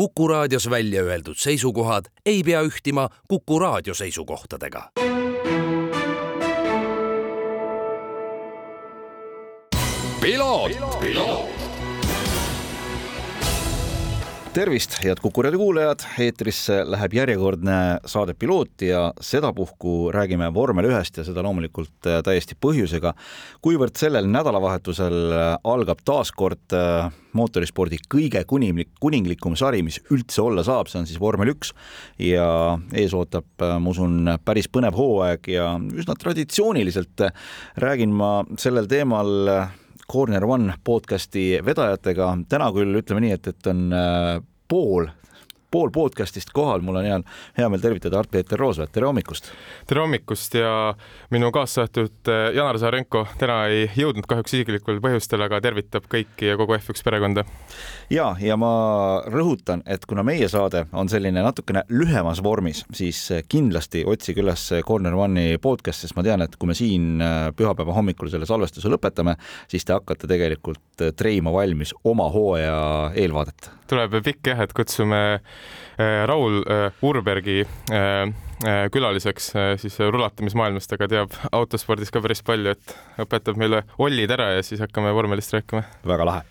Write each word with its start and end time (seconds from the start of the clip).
Kuku 0.00 0.28
raadios 0.28 0.70
välja 0.70 1.02
öeldud 1.02 1.36
seisukohad 1.36 2.04
ei 2.26 2.42
pea 2.42 2.62
ühtima 2.62 3.08
Kuku 3.28 3.58
raadio 3.58 3.94
seisukohtadega. 3.94 4.90
Tervist, 14.50 14.96
head 15.04 15.20
Kuku 15.22 15.44
raadio 15.44 15.60
kuulajad, 15.60 16.02
eetrisse 16.24 16.80
läheb 16.88 17.12
järjekordne 17.14 17.74
saade 18.08 18.34
Piloot 18.34 18.82
ja 18.82 19.02
sedapuhku 19.22 20.10
räägime 20.14 20.48
vormel 20.54 20.88
ühest 20.88 21.20
ja 21.20 21.24
seda 21.26 21.44
loomulikult 21.46 22.08
äh, 22.10 22.18
täiesti 22.26 22.56
põhjusega, 22.58 23.12
kuivõrd 23.62 23.94
sellel 24.00 24.26
nädalavahetusel 24.26 25.18
äh, 25.30 25.52
algab 25.70 26.02
taas 26.02 26.32
kord 26.34 26.74
äh, 26.74 27.12
mootorispordi 27.38 28.00
kõige 28.10 28.42
kuninglik, 28.50 28.90
kuninglikum 29.00 29.54
sari, 29.58 29.84
mis 29.86 30.00
üldse 30.10 30.42
olla 30.42 30.64
saab, 30.66 30.90
see 30.90 30.98
on 30.98 31.06
siis 31.06 31.20
vormel 31.22 31.52
üks 31.54 31.70
ja 32.18 32.48
ees 32.90 33.14
ootab, 33.14 33.46
ma 33.60 33.92
usun, 33.92 34.34
päris 34.44 34.66
põnev 34.66 34.98
hooaeg 34.98 35.46
ja 35.52 35.76
üsna 35.78 36.18
traditsiooniliselt 36.18 37.28
räägin 37.78 38.18
ma 38.18 38.40
sellel 38.58 38.90
teemal 38.90 39.70
Corner 40.10 40.44
One 40.44 40.74
podcasti 40.84 41.60
vedajatega. 41.64 42.32
täna 42.50 42.70
küll 42.74 42.98
ütleme 42.98 43.22
nii, 43.22 43.36
et, 43.38 43.46
et 43.52 43.70
on 43.70 43.84
äh, 43.94 44.40
pool 44.70 45.06
pool 45.70 45.90
podcast'ist 45.94 46.50
kohal, 46.52 46.82
mul 46.82 46.98
on 46.98 47.06
hea, 47.06 47.18
hea 47.58 47.68
meel 47.70 47.82
tervitada 47.82 48.18
Art-Peeter 48.18 48.58
Roosvet, 48.58 48.90
tere 48.92 49.06
hommikust! 49.06 49.52
tere 49.86 50.02
hommikust 50.02 50.54
ja 50.58 50.72
minu 51.30 51.52
kaassaatud 51.54 52.30
äh, 52.30 52.48
Janar 52.56 52.78
Saarenko 52.82 53.22
täna 53.38 53.60
ei 53.70 53.86
jõudnud 53.98 54.26
kahjuks 54.30 54.56
isiklikul 54.56 54.98
põhjustel, 55.04 55.44
aga 55.46 55.60
tervitab 55.62 56.08
kõiki 56.10 56.50
ja 56.50 56.58
kogu 56.58 56.74
F1 56.74 57.04
perekonda. 57.06 57.44
ja, 58.10 58.32
ja 58.42 58.58
ma 58.58 58.72
rõhutan, 59.30 59.84
et 59.86 60.06
kuna 60.10 60.24
meie 60.26 60.48
saade 60.50 60.86
on 60.92 61.08
selline 61.12 61.44
natukene 61.46 61.84
lühemas 61.88 62.42
vormis, 62.42 62.82
siis 62.94 63.22
kindlasti 63.48 64.02
otsige 64.10 64.42
üles 64.42 64.66
Corner 64.86 65.14
One'i 65.14 65.58
podcast, 65.62 66.02
sest 66.02 66.18
ma 66.18 66.26
tean, 66.26 66.42
et 66.42 66.56
kui 66.58 66.72
me 66.72 66.78
siin 66.78 67.22
äh, 67.22 67.50
pühapäeva 67.54 67.94
hommikul 67.94 68.32
selle 68.32 68.48
salvestuse 68.48 68.90
lõpetame, 68.90 69.38
siis 69.70 69.86
te 69.86 69.94
hakkate 69.94 70.30
tegelikult 70.30 71.10
treima 71.16 71.54
valmis 71.54 71.94
oma 72.04 72.26
hooaja 72.32 72.80
eelvaadet 73.14 73.76
tuleb 73.90 74.20
pikk 74.24 74.52
jah, 74.52 74.62
et 74.64 74.72
kutsume 74.76 75.20
Raul 76.26 76.62
äh, 76.64 76.92
Urbergi 77.04 77.60
äh, 77.92 78.32
külaliseks 78.92 79.46
siis 79.80 79.94
rulatamismaailmast, 80.04 80.92
aga 80.92 81.06
teab 81.08 81.36
autospordis 81.56 82.10
ka 82.12 82.20
päris 82.20 82.42
palju, 82.44 82.74
et 82.74 82.94
õpetab 83.24 83.56
meile 83.60 83.78
ollid 83.96 84.32
ära 84.36 84.50
ja 84.52 84.64
siis 84.64 84.82
hakkame 84.84 85.14
vormelist 85.16 85.54
rääkima. 85.56 85.80
väga 86.04 86.26
lahe. 86.28 86.42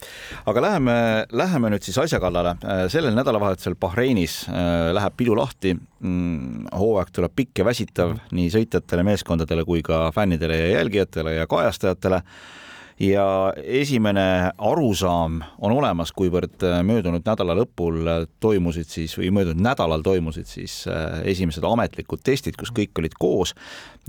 aga 0.49 0.63
läheme, 0.65 0.95
läheme 1.29 1.69
nüüd 1.69 1.85
siis 1.85 1.99
asja 2.01 2.17
kallale. 2.19 2.55
sellel 2.89 3.13
nädalavahetusel 3.13 3.77
Bahreinis 3.77 4.39
läheb 4.49 5.17
pidu 5.21 5.37
lahti. 5.37 5.75
Mm, 5.99 6.65
hooaeg 6.73 7.13
tuleb 7.13 7.35
pikk 7.35 7.61
ja 7.61 7.67
väsitav 7.67 8.15
nii 8.33 8.49
sõitjatele, 8.57 9.05
meeskondadele 9.05 9.65
kui 9.67 9.85
ka 9.85 10.07
fännidele 10.15 10.57
ja 10.57 10.79
jälgijatele 10.79 11.35
ja 11.35 11.45
kajastajatele 11.51 12.23
ja 12.99 13.53
esimene 13.63 14.51
arusaam 14.57 15.39
on 15.63 15.73
olemas, 15.73 16.11
kuivõrd 16.15 16.63
äh, 16.67 16.79
möödunud 16.85 17.23
nädala 17.25 17.55
lõpul 17.61 18.01
äh, 18.03 18.23
toimusid 18.43 18.91
siis 18.91 19.15
või 19.17 19.31
möödunud 19.35 19.63
nädalal 19.63 20.03
toimusid 20.03 20.49
siis 20.49 20.81
äh, 20.91 21.21
esimesed 21.31 21.63
ametlikud 21.65 22.23
testid, 22.25 22.59
kus 22.59 22.73
kõik 22.75 22.99
olid 22.99 23.15
koos 23.19 23.55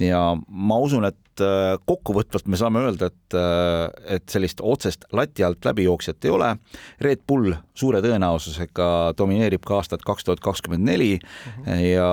ja 0.00 0.20
ma 0.48 0.78
usun, 0.82 1.06
et 1.06 1.16
kokkuvõtvalt 1.88 2.50
me 2.52 2.58
saame 2.60 2.82
öelda, 2.84 3.08
et, 3.08 3.36
et 4.16 4.24
sellist 4.28 4.58
otsest 4.60 5.06
lati 5.16 5.44
alt 5.46 5.64
läbijooksjat 5.64 6.26
ei 6.28 6.32
ole. 6.34 6.50
Red 7.00 7.22
Bull 7.28 7.54
suure 7.72 8.02
tõenäosusega 8.04 8.88
domineerib 9.16 9.64
ka 9.64 9.78
aastat 9.78 10.04
kaks 10.04 10.28
tuhat 10.28 10.44
kakskümmend 10.44 10.84
neli 10.84 11.14
mhm. 11.16 11.84
ja 11.86 12.10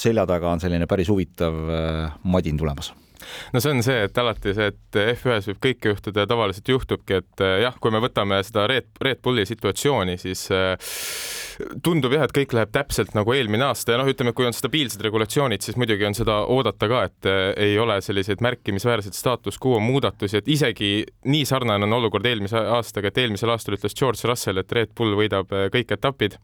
selja 0.00 0.24
taga 0.28 0.54
on 0.54 0.64
selline 0.64 0.88
päris 0.88 1.12
huvitav 1.12 1.58
madin 2.24 2.56
tulemas 2.56 2.94
no 3.52 3.62
see 3.62 3.74
on 3.74 3.82
see, 3.84 4.04
et 4.06 4.18
alati 4.20 4.54
see, 4.56 4.70
et 4.72 4.98
F1-s 5.16 5.50
võib 5.50 5.60
kõike 5.68 5.92
juhtuda 5.92 6.24
ja 6.24 6.30
tavaliselt 6.30 6.70
juhtubki, 6.70 7.20
et 7.22 7.44
eh, 7.44 7.56
jah, 7.64 7.76
kui 7.80 7.94
me 7.94 8.00
võtame 8.04 8.40
seda 8.46 8.66
Red, 8.70 8.88
Red 9.02 9.22
Bulli 9.24 9.46
situatsiooni, 9.48 10.16
siis 10.20 10.46
äh, 10.54 10.76
tundub 11.84 12.14
jah, 12.16 12.26
et 12.26 12.34
kõik 12.36 12.54
läheb 12.56 12.72
täpselt 12.74 13.14
nagu 13.16 13.34
eelmine 13.36 13.68
aasta 13.68 13.94
ja 13.94 14.00
noh, 14.00 14.10
ütleme, 14.10 14.34
kui 14.36 14.48
on 14.48 14.56
stabiilsed 14.56 15.02
regulatsioonid, 15.06 15.64
siis 15.64 15.78
muidugi 15.80 16.08
on 16.08 16.16
seda 16.16 16.42
oodata 16.52 16.90
ka, 16.90 17.02
et 17.10 17.30
äh, 17.30 17.42
ei 17.68 17.78
ole 17.82 17.98
selliseid 18.04 18.44
märkimisväärseid 18.44 19.16
staatus 19.16 19.60
quo 19.62 19.80
muudatusi, 19.82 20.40
et 20.40 20.50
isegi 20.52 20.92
nii 21.26 21.44
sarnane 21.48 21.88
on 21.88 21.98
olukord 22.00 22.26
eelmise 22.28 22.60
aastaga, 22.76 23.10
et 23.10 23.22
eelmisel 23.24 23.52
aastal 23.54 23.78
ütles 23.78 23.96
George 23.96 24.28
Russell, 24.28 24.62
et 24.62 24.76
Red 24.76 24.94
Bull 24.96 25.16
võidab 25.18 25.52
kõik 25.72 25.92
etapid 25.96 26.36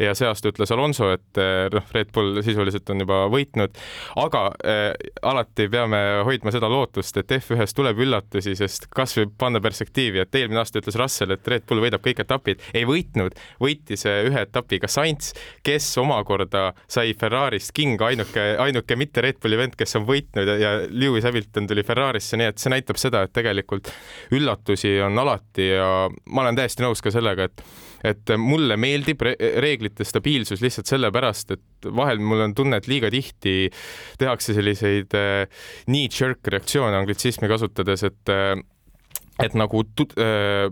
ja 0.00 0.14
see 0.16 0.28
aasta 0.28 0.50
ütles 0.50 0.72
Alonso, 0.74 1.10
et 1.14 1.42
noh, 1.74 1.92
Red 1.94 2.10
Bull 2.14 2.40
sisuliselt 2.44 2.90
on 2.92 3.02
juba 3.04 3.24
võitnud, 3.32 3.76
aga 4.20 4.44
äh, 4.64 4.92
alati 5.22 5.68
peame 5.72 6.00
hoidma 6.26 6.52
seda 6.54 6.68
lootust, 6.70 7.16
et 7.20 7.34
F1-s 7.38 7.76
tuleb 7.76 8.00
üllatusi, 8.04 8.54
sest 8.58 8.88
kasvõi 8.94 9.28
panna 9.38 9.60
perspektiivi, 9.64 10.22
et 10.22 10.38
eelmine 10.38 10.62
aasta 10.62 10.80
ütles 10.80 10.98
Russell, 11.00 11.34
et 11.34 11.48
Red 11.48 11.66
Bull 11.68 11.82
võidab 11.84 12.04
kõik 12.04 12.24
etapid, 12.24 12.62
ei 12.74 12.86
võitnud, 12.88 13.36
võitis 13.62 14.06
ühe 14.08 14.44
etapiga 14.44 14.90
Sainz, 14.90 15.32
kes 15.66 15.88
omakorda 16.02 16.70
sai 16.90 17.14
Ferrarist 17.18 17.74
kinga, 17.76 18.10
ainuke, 18.12 18.46
ainuke 18.64 18.98
mitte 19.00 19.24
Red 19.24 19.40
Bulli 19.42 19.60
vend, 19.60 19.78
kes 19.78 19.96
on 20.00 20.08
võitnud 20.08 20.52
ja, 20.52 20.58
ja 20.60 20.74
Lewis 20.90 21.26
Hamilton 21.28 21.68
tuli 21.70 21.86
Ferrarisse, 21.86 22.38
nii 22.40 22.52
et 22.52 22.62
see 22.62 22.72
näitab 22.72 23.00
seda, 23.00 23.24
et 23.24 23.34
tegelikult 23.34 23.90
üllatusi 24.34 24.96
on 25.04 25.18
alati 25.24 25.70
ja 25.72 25.88
ma 26.10 26.46
olen 26.46 26.58
täiesti 26.58 26.84
nõus 26.84 27.02
ka 27.04 27.12
sellega, 27.14 27.48
et 27.50 27.64
et 28.04 28.34
mulle 28.40 28.76
meeldib 28.80 29.22
re 29.24 29.34
reeglite 29.64 30.04
stabiilsus 30.06 30.62
lihtsalt 30.64 30.90
sellepärast, 30.90 31.54
et 31.56 31.88
vahel 31.96 32.20
mul 32.20 32.44
on 32.44 32.54
tunne, 32.56 32.78
et 32.80 32.88
liiga 32.90 33.10
tihti 33.12 33.70
tehakse 34.20 34.56
selliseid 34.56 35.16
äh, 35.18 35.44
knee-jerk 35.88 36.52
reaktsioone 36.54 36.98
anglitsismi 37.00 37.50
kasutades, 37.50 38.04
et 38.10 38.32
äh, 38.34 38.54
et 39.42 39.56
nagu 39.58 39.82
äh, 39.82 40.68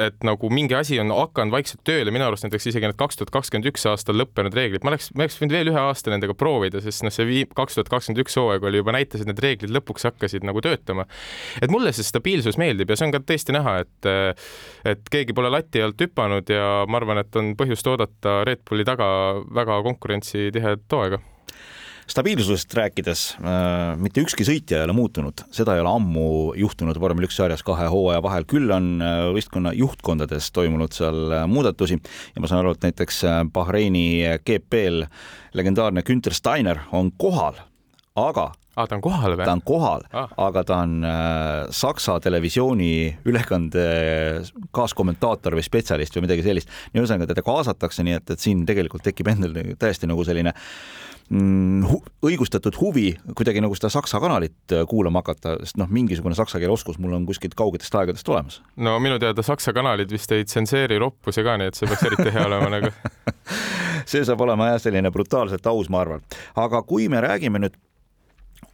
et 0.00 0.24
nagu 0.26 0.50
mingi 0.52 0.76
asi 0.76 0.98
on 1.02 1.12
hakanud 1.14 1.54
vaikselt 1.54 1.82
tööle, 1.86 2.12
minu 2.14 2.26
arust 2.26 2.46
näiteks 2.46 2.68
isegi 2.70 2.88
need 2.88 2.98
kaks 3.00 3.20
tuhat 3.20 3.32
kakskümmend 3.34 3.68
üks 3.70 3.86
aastal 3.90 4.18
lõppenud 4.20 4.56
reeglid, 4.56 4.84
ma 4.84 4.92
oleks, 4.94 5.10
ma 5.14 5.24
oleks 5.24 5.38
võinud 5.40 5.56
veel 5.56 5.72
ühe 5.72 5.80
aasta 5.80 6.12
nendega 6.12 6.36
proovida, 6.38 6.82
sest 6.84 7.04
noh, 7.06 7.14
see 7.14 7.44
kaks 7.54 7.78
tuhat 7.78 7.92
kakskümmend 7.92 8.24
üks 8.24 8.38
hooaeg 8.40 8.66
oli 8.68 8.80
juba 8.82 8.96
näitas, 8.96 9.22
et 9.22 9.30
need 9.30 9.42
reeglid 9.44 9.74
lõpuks 9.74 10.08
hakkasid 10.10 10.46
nagu 10.46 10.62
töötama. 10.64 11.06
et 11.62 11.72
mulle 11.72 11.92
see 11.94 12.06
stabiilsus 12.06 12.58
meeldib 12.60 12.90
ja 12.90 12.98
see 12.98 13.08
on 13.08 13.14
ka 13.14 13.22
tõesti 13.24 13.56
näha, 13.56 13.76
et 13.84 14.10
et 14.94 15.12
keegi 15.12 15.36
pole 15.36 15.52
lati 15.52 15.82
alt 15.82 16.00
hüpanud 16.00 16.50
ja 16.50 16.84
ma 16.88 17.00
arvan, 17.00 17.22
et 17.22 17.36
on 17.40 17.54
põhjust 17.58 17.86
oodata 17.90 18.42
Red 18.48 18.64
Bulli 18.68 18.86
taga 18.86 19.06
väga 19.54 19.80
konkurentsitihedat 19.86 20.98
hooaega 20.98 21.22
stabiilsusest 22.10 22.74
rääkides 22.74 23.22
äh,, 23.40 23.94
mitte 24.00 24.22
ükski 24.24 24.46
sõitja 24.46 24.80
ei 24.80 24.88
ole 24.88 24.96
muutunud, 24.96 25.44
seda 25.54 25.76
ei 25.76 25.82
ole 25.82 25.92
ammu 25.94 26.26
juhtunud 26.58 26.98
vormel 27.00 27.28
üks 27.28 27.38
sarjas 27.40 27.64
kahe 27.66 27.88
hooaja 27.92 28.22
vahel, 28.24 28.48
küll 28.48 28.72
on 28.74 28.96
äh, 29.04 29.20
võistkonna 29.36 29.74
juhtkondades 29.76 30.50
toimunud 30.54 30.94
seal 30.96 31.32
äh, 31.32 31.46
muudatusi 31.50 31.98
ja 31.98 32.42
ma 32.42 32.50
saan 32.50 32.64
aru, 32.64 32.74
et 32.76 32.88
näiteks 32.88 33.22
Bahreini 33.54 34.36
GP-l 34.44 35.06
legendaarne 35.56 36.04
Günter 36.04 36.36
Steiner 36.36 36.84
on 36.92 37.12
kohal, 37.18 37.56
aga 38.18 38.50
ah, 38.76 38.88
ta 38.88 38.98
on 38.98 39.04
kohal 39.04 39.36
või? 39.38 39.46
ta 39.46 39.54
on 39.56 39.64
kohal 39.64 40.04
ah., 40.12 40.34
aga 40.46 40.64
ta 40.66 40.80
on 40.84 40.98
äh, 41.08 41.72
Saksa 41.74 42.18
televisiooni 42.24 42.92
ülekande 43.30 43.86
kaaskommentaator 44.76 45.56
või 45.56 45.64
spetsialist 45.64 46.18
või 46.18 46.28
midagi 46.28 46.44
sellist. 46.46 46.76
ühesõnaga 46.92 47.32
teda 47.32 47.46
kaasatakse, 47.46 48.04
nii 48.06 48.18
et, 48.20 48.36
et 48.36 48.44
siin 48.44 48.66
tegelikult 48.68 49.06
tekib 49.06 49.32
endal 49.32 49.56
täiesti 49.80 50.10
nagu 50.10 50.26
selline 50.26 50.52
äh, 50.52 51.13
hu 51.30 52.00
õigustatud 52.24 52.76
huvi 52.80 53.14
kuidagi 53.36 53.62
nagu 53.64 53.76
seda 53.78 53.90
saksa 53.92 54.20
kanalit 54.20 54.72
äh, 54.72 54.84
kuulama 54.88 55.22
hakata, 55.22 55.56
sest 55.64 55.78
noh, 55.80 55.88
mingisugune 55.88 56.36
saksa 56.36 56.60
keele 56.60 56.74
oskus 56.74 56.98
mul 57.00 57.16
on 57.16 57.24
kuskilt 57.26 57.56
kaugetest 57.58 57.94
aegadest 57.94 58.28
olemas. 58.28 58.60
no 58.76 58.98
minu 59.00 59.18
teada 59.18 59.42
saksa 59.42 59.72
kanalid 59.72 60.12
vist 60.12 60.32
ei 60.32 60.44
tsenseeri 60.44 60.98
roppusi 61.00 61.44
ka, 61.44 61.56
nii 61.60 61.72
et 61.72 61.80
see 61.80 61.88
peaks 61.88 62.04
eriti 62.10 62.34
hea 62.34 62.44
olema 62.46 62.68
nagu 62.76 62.92
see 64.10 64.24
saab 64.24 64.44
olema 64.44 64.72
jah, 64.72 64.82
selline 64.84 65.10
brutaalselt 65.14 65.66
aus, 65.66 65.88
ma 65.88 66.04
arvan. 66.04 66.24
aga 66.60 66.82
kui 66.82 67.08
me 67.08 67.24
räägime 67.24 67.62
nüüd 67.64 67.80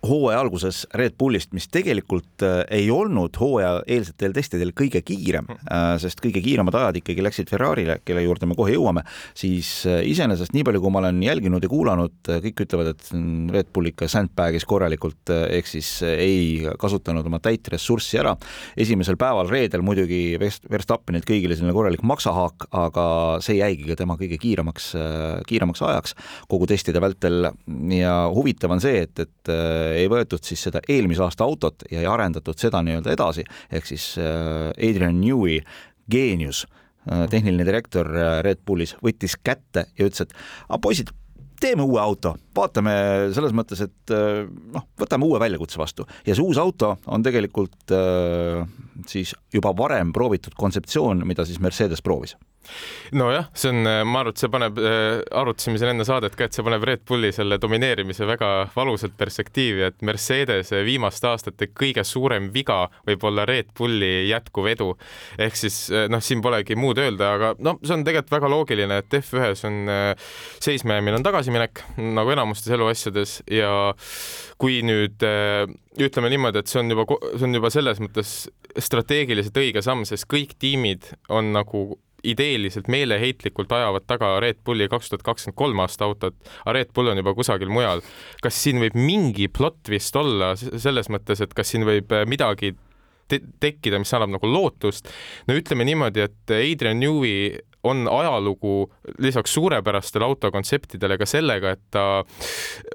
hooaja 0.06 0.41
alguses 0.41 0.87
Red 0.97 1.17
Bullist, 1.19 1.52
mis 1.52 1.67
tegelikult 1.69 2.44
äh, 2.44 2.62
ei 2.73 2.88
olnud 2.93 3.37
hooaja 3.41 3.82
eelsetel 3.91 4.32
testidel 4.32 4.73
kõige 4.76 5.02
kiirem, 5.05 5.49
äh, 5.50 5.94
sest 6.00 6.23
kõige 6.25 6.41
kiiremad 6.44 6.76
ajad 6.76 7.00
ikkagi 7.02 7.25
läksid 7.25 7.50
Ferrarile, 7.52 7.99
kelle 8.05 8.23
juurde 8.25 8.49
me 8.49 8.56
kohe 8.56 8.73
jõuame, 8.73 9.05
siis 9.37 9.69
äh, 9.91 10.00
iseenesest 10.08 10.55
nii 10.56 10.64
palju, 10.67 10.81
kui 10.81 10.94
ma 10.94 11.02
olen 11.02 11.20
jälginud 11.25 11.64
ja 11.64 11.73
kuulanud, 11.73 12.17
kõik 12.47 12.64
ütlevad, 12.64 12.94
et 12.94 13.11
Red 13.52 13.69
Bull 13.75 13.91
ikka 13.93 14.08
sandbag'is 14.11 14.64
korralikult, 14.69 15.35
ehk 15.50 15.69
siis 15.69 15.93
ei 16.08 16.64
kasutanud 16.81 17.26
oma 17.29 17.43
täit 17.44 17.69
ressurssi 17.73 18.20
ära. 18.23 18.37
esimesel 18.81 19.19
päeval 19.20 19.50
reedel 19.52 19.85
muidugi 19.85 20.38
Verstappenilt 20.41 21.29
kõigile 21.29 21.56
selline 21.56 21.76
korralik 21.76 22.02
maksahaak, 22.06 22.70
aga 22.73 23.06
see 23.44 23.58
jäigi 23.61 23.91
ka 23.91 23.99
tema 24.00 24.17
kõige 24.20 24.41
kiiremaks, 24.41 24.93
kiiremaks 25.49 25.85
ajaks 25.85 26.17
kogu 26.49 26.69
testide 26.70 27.02
vältel 27.02 27.50
ja 27.93 28.14
huvitav 28.32 28.73
on 28.73 28.81
see, 28.82 29.05
et, 29.05 29.26
et 29.26 29.52
ei 29.97 30.09
võetud 30.11 30.45
siis 30.47 30.63
seda 30.69 30.83
eelmise 30.89 31.25
aasta 31.27 31.47
autot 31.47 31.85
ja 31.91 32.03
ei 32.03 32.09
arendatud 32.11 32.59
seda 32.59 32.83
nii-öelda 32.87 33.15
edasi, 33.15 33.45
ehk 33.73 33.89
siis 33.89 34.13
äh, 34.19 34.71
Adrian 34.77 35.21
Newey 35.21 35.61
geenius 36.11 36.67
tehniline 37.31 37.65
direktor 37.65 38.07
Red 38.45 38.59
Bullis, 38.69 38.93
võttis 39.01 39.33
kätte 39.41 39.87
ja 39.97 40.05
ütles, 40.05 40.21
et 40.21 40.35
aga 40.69 40.79
poisid, 40.85 41.09
teeme 41.61 41.83
uue 41.83 42.01
auto, 42.01 42.35
vaatame 42.56 42.94
selles 43.37 43.55
mõttes, 43.56 43.82
et 43.87 44.14
noh, 44.75 44.87
võtame 45.00 45.29
uue 45.29 45.41
väljakutse 45.43 45.79
vastu 45.81 46.06
ja 46.26 46.35
see 46.35 46.44
uus 46.44 46.58
auto 46.61 46.97
on 47.06 47.23
tegelikult 47.23 47.94
siis 49.08 49.35
juba 49.55 49.73
varem 49.76 50.12
proovitud 50.12 50.56
kontseptsioon, 50.58 51.25
mida 51.29 51.47
siis 51.49 51.61
Mercedes 51.62 52.02
proovis 52.05 52.37
nojah, 53.17 53.49
see 53.56 53.70
on, 53.73 53.82
ma 54.06 54.20
arvan, 54.23 54.31
et 54.31 54.41
see 54.41 54.50
paneb, 54.52 54.79
äh, 54.79 55.20
arutasime 55.41 55.81
siin 55.81 55.93
enne 55.94 56.05
saadet 56.06 56.37
ka, 56.38 56.47
et 56.47 56.55
see 56.55 56.64
paneb 56.67 56.85
Red 56.87 57.02
Bulli 57.08 57.32
selle 57.35 57.58
domineerimise 57.62 58.26
väga 58.29 58.50
valusalt 58.75 59.17
perspektiivi, 59.19 59.82
et 59.88 60.05
Mercedese 60.06 60.85
viimaste 60.87 61.26
aastate 61.31 61.70
kõige 61.75 62.05
suurem 62.06 62.50
viga 62.55 62.85
võib 63.08 63.26
olla 63.26 63.47
Red 63.49 63.73
Bulli 63.79 64.29
jätkuv 64.29 64.70
edu. 64.70 64.91
ehk 65.38 65.58
siis 65.58 65.82
äh, 65.91 66.06
noh, 66.12 66.23
siin 66.23 66.43
polegi 66.44 66.76
muud 66.79 67.00
öelda, 67.02 67.32
aga 67.38 67.52
noh, 67.58 67.81
see 67.82 67.97
on 67.97 68.06
tegelikult 68.06 68.37
väga 68.37 68.52
loogiline, 68.55 69.00
et 69.02 69.19
F1-s 69.20 69.67
on 69.67 69.81
äh, 69.91 70.31
seismajäämine 70.62 71.19
on 71.19 71.26
tagasiminek 71.26 71.85
nagu 71.99 72.37
enamustes 72.41 72.73
eluasjades 72.75 73.39
ja 73.53 73.71
kui 74.61 74.81
nüüd 74.87 75.23
ütleme 76.01 76.33
niimoodi, 76.33 76.65
et 76.65 76.73
see 76.73 76.81
on 76.81 76.93
juba, 76.93 77.07
see 77.37 77.47
on 77.47 77.61
juba 77.61 77.71
selles 77.73 78.01
mõttes 78.03 78.35
strateegiliselt 78.81 79.57
õige 79.61 79.83
samm, 79.85 80.07
sest 80.09 80.29
kõik 80.31 80.57
tiimid 80.61 81.13
on 81.29 81.53
nagu 81.55 81.91
ideeliselt 82.25 82.89
meeleheitlikult 82.89 83.73
ajavad 83.73 84.05
taga 84.09 84.35
Red 84.43 84.61
Bulli 84.65 84.89
kaks 84.91 85.11
tuhat 85.11 85.25
kakskümmend 85.25 85.59
kolm 85.59 85.81
aasta 85.85 86.07
autot, 86.09 86.37
aga 86.65 86.77
Red 86.77 86.93
Bull 86.95 87.13
on 87.13 87.21
juba 87.21 87.35
kusagil 87.37 87.73
mujal. 87.73 88.05
kas 88.43 88.61
siin 88.63 88.81
võib 88.83 88.97
mingi 88.99 89.49
plott 89.49 89.89
vist 89.89 90.17
olla 90.17 90.53
selles 90.57 91.11
mõttes, 91.13 91.41
et 91.41 91.55
kas 91.57 91.73
siin 91.73 91.87
võib 91.89 92.13
äh, 92.13 92.27
midagi 92.29 92.75
te 93.31 93.41
tekkida, 93.63 94.01
mis 94.03 94.13
annab 94.17 94.35
nagu 94.37 94.51
lootust? 94.51 95.09
no 95.49 95.57
ütleme 95.57 95.87
niimoodi, 95.89 96.27
et 96.27 96.57
Adrian 96.57 97.01
Newey 97.01 97.59
on 97.82 98.09
ajalugu 98.09 98.93
lisaks 99.19 99.55
suurepärastele 99.55 100.25
autokontseptidele 100.25 101.17
ka 101.21 101.27
sellega, 101.29 101.75
et 101.75 101.82
ta 101.94 102.05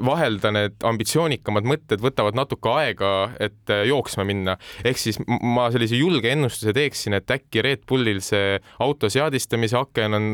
vahel 0.05 0.37
ta 0.41 0.51
need 0.53 0.77
ambitsioonikamad 0.85 1.65
mõtted 1.65 2.03
võtavad 2.03 2.37
natuke 2.37 2.69
aega, 2.69 3.11
et 3.41 3.73
jooksma 3.89 4.25
minna. 4.27 4.57
ehk 4.85 5.01
siis 5.01 5.17
ma 5.25 5.69
sellise 5.73 5.97
julge 5.97 6.29
ennustuse 6.31 6.73
teeksin, 6.73 7.17
et 7.17 7.31
äkki 7.31 7.63
Red 7.65 7.85
Bullil 7.89 8.21
see 8.21 8.59
auto 8.79 9.09
seadistamise 9.09 9.77
aken 9.79 10.19
on 10.19 10.27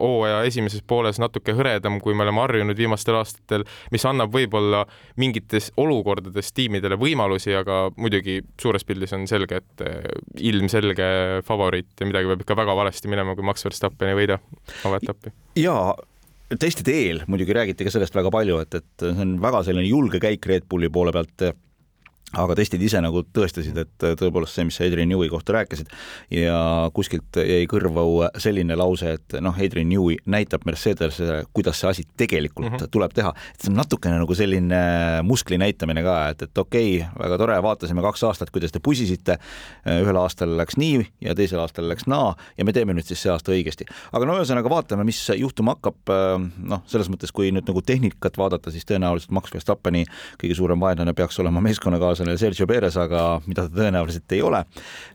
hooaja 0.00 0.42
esimeses 0.48 0.82
pooles 0.86 1.20
natuke 1.20 1.52
hõredam, 1.56 2.00
kui 2.00 2.14
me 2.14 2.24
oleme 2.24 2.40
harjunud 2.40 2.76
viimastel 2.76 3.20
aastatel, 3.20 3.66
mis 3.92 4.06
annab 4.08 4.32
võib-olla 4.32 4.86
mingites 5.20 5.70
olukordades 5.76 6.52
tiimidele 6.56 6.96
võimalusi, 7.00 7.52
aga 7.56 7.82
muidugi 8.00 8.40
suures 8.60 8.86
pildis 8.88 9.12
on 9.16 9.28
selge, 9.28 9.60
et 9.60 9.86
ilmselge 10.40 11.10
favoriit 11.44 12.00
ja 12.00 12.08
midagi 12.08 12.32
peab 12.32 12.46
ikka 12.46 12.56
väga 12.64 12.76
valesti 12.80 13.12
minema, 13.12 13.36
kui 13.36 13.44
Max 13.44 13.64
Verstappen 13.66 13.89
etappi 13.90 14.10
ei 14.10 14.18
võida, 14.22 14.38
avaetappi. 14.88 15.32
jaa, 15.60 15.94
testide 16.58 16.94
eel 17.02 17.24
muidugi 17.30 17.56
räägiti 17.56 17.86
ka 17.86 17.94
sellest 17.94 18.14
väga 18.16 18.32
palju, 18.34 18.60
et, 18.64 18.78
et 18.80 19.06
see 19.06 19.26
on 19.26 19.36
väga 19.42 19.64
selline 19.66 19.88
julge 19.88 20.22
käik 20.22 20.46
Red 20.46 20.68
Bulli 20.70 20.90
poole 20.92 21.12
pealt 21.14 21.50
aga 22.38 22.54
testid 22.58 22.82
ise 22.86 23.00
nagu 23.02 23.24
tõestasid, 23.34 23.78
et 23.82 24.04
tõepoolest 24.20 24.54
see, 24.54 24.66
mis 24.68 24.76
sa 24.78 24.84
Adrian 24.86 25.08
Newey 25.10 25.30
kohta 25.32 25.54
rääkisid 25.56 25.90
ja 26.34 26.58
kuskilt 26.94 27.40
jäi 27.42 27.64
kõrvu 27.70 28.28
selline 28.38 28.76
lause, 28.78 29.16
et 29.18 29.36
noh, 29.42 29.56
Adrian 29.58 29.88
Newey 29.90 30.20
näitab 30.30 30.62
Mercedesele, 30.68 31.42
kuidas 31.56 31.80
see 31.82 31.90
asi 31.90 32.04
tegelikult 32.20 32.68
mm 32.68 32.76
-hmm. 32.76 32.90
tuleb 32.90 33.14
teha. 33.14 33.32
et 33.54 33.64
see 33.64 33.72
on 33.72 33.76
natukene 33.80 34.18
nagu 34.22 34.34
selline 34.34 34.80
muskli 35.26 35.58
näitamine 35.58 36.02
ka, 36.02 36.28
et, 36.28 36.42
et 36.42 36.58
okei 36.58 37.00
okay,, 37.00 37.10
väga 37.18 37.38
tore, 37.38 37.62
vaatasime 37.62 38.02
kaks 38.02 38.22
aastat, 38.24 38.50
kuidas 38.50 38.72
te 38.72 38.80
pusisite. 38.80 39.38
ühel 39.86 40.16
aastal 40.16 40.56
läks 40.56 40.76
nii 40.76 41.06
ja 41.20 41.34
teisel 41.34 41.58
aastal 41.58 41.88
läks 41.88 42.06
naa 42.06 42.36
ja 42.58 42.64
me 42.64 42.72
teeme 42.72 42.94
nüüd 42.94 43.06
siis 43.06 43.22
see 43.22 43.32
aasta 43.32 43.52
õigesti. 43.52 43.84
aga 44.12 44.26
no 44.26 44.38
ühesõnaga 44.38 44.70
vaatame, 44.70 45.04
mis 45.04 45.18
juhtuma 45.36 45.74
hakkab. 45.74 45.96
noh, 46.62 46.82
selles 46.86 47.08
mõttes, 47.10 47.32
kui 47.32 47.50
nüüd 47.50 47.66
nagu 47.66 47.82
tehnikat 47.82 48.38
vaadata, 48.38 48.70
siis 48.70 48.84
tõenäoliselt 48.86 49.30
Max 49.30 49.52
Verstappeni 49.52 50.04
kõige 50.38 50.54
suurem 50.54 50.80
vaenlane 50.80 51.12
peaks 51.14 51.38
olema 51.38 51.60
meeskonnakaaslane 51.60 52.19
kaaslasele 52.20 52.38
Sergio 52.38 52.66
Perez, 52.66 52.96
aga 52.96 53.40
mida 53.46 53.64
ta 53.68 53.80
tõenäoliselt 53.80 54.32
ei 54.34 54.42
ole. 54.42 54.64